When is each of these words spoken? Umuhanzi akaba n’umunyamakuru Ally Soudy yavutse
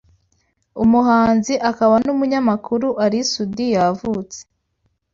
Umuhanzi 0.83 1.53
akaba 1.69 1.95
n’umunyamakuru 2.05 2.87
Ally 3.03 3.21
Soudy 3.31 3.67
yavutse 3.75 4.39